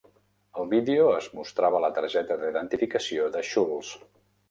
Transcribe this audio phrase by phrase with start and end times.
[0.61, 3.97] Al vídeo es mostrava la targeta d'identificació de Schulz.